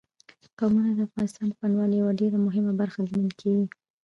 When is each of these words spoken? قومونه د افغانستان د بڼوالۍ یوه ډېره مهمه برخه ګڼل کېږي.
قومونه 0.57 0.89
د 0.93 0.99
افغانستان 1.07 1.45
د 1.49 1.53
بڼوالۍ 1.61 1.95
یوه 1.99 2.13
ډېره 2.21 2.37
مهمه 2.45 2.73
برخه 2.81 2.99
ګڼل 3.09 3.31
کېږي. 3.41 3.65